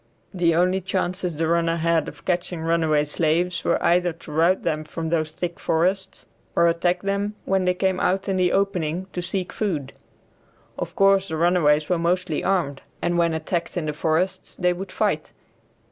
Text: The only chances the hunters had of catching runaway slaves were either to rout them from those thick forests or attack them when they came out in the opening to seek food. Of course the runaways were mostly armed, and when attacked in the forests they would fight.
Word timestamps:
The 0.33 0.55
only 0.55 0.81
chances 0.81 1.35
the 1.35 1.45
hunters 1.45 1.81
had 1.81 2.07
of 2.07 2.25
catching 2.25 2.61
runaway 2.61 3.05
slaves 3.05 3.63
were 3.63 3.77
either 3.83 4.11
to 4.13 4.31
rout 4.31 4.63
them 4.63 4.83
from 4.83 5.09
those 5.09 5.29
thick 5.29 5.59
forests 5.59 6.25
or 6.55 6.67
attack 6.67 7.03
them 7.03 7.35
when 7.45 7.65
they 7.65 7.75
came 7.75 7.99
out 7.99 8.27
in 8.27 8.35
the 8.35 8.51
opening 8.51 9.05
to 9.13 9.21
seek 9.21 9.53
food. 9.53 9.93
Of 10.75 10.95
course 10.95 11.27
the 11.27 11.37
runaways 11.37 11.87
were 11.87 11.99
mostly 11.99 12.43
armed, 12.43 12.81
and 12.99 13.15
when 13.15 13.35
attacked 13.35 13.77
in 13.77 13.85
the 13.85 13.93
forests 13.93 14.55
they 14.55 14.73
would 14.73 14.91
fight. 14.91 15.33